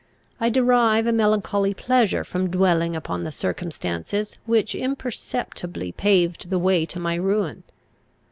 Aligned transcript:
I 0.39 0.49
derive 0.49 1.05
a 1.05 1.11
melancholy 1.11 1.75
pleasure 1.75 2.23
from 2.23 2.49
dwelling 2.49 2.95
upon 2.95 3.23
the 3.23 3.31
circumstances 3.31 4.35
which 4.47 4.73
imperceptibly 4.73 5.91
paved 5.91 6.49
the 6.49 6.57
way 6.57 6.87
to 6.87 6.99
my 6.99 7.13
ruin. 7.13 7.61